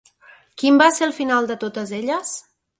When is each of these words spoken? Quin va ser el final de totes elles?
Quin 0.61 0.79
va 0.83 0.87
ser 0.95 1.05
el 1.09 1.15
final 1.19 1.53
de 1.53 1.61
totes 1.67 1.95
elles? 2.01 2.37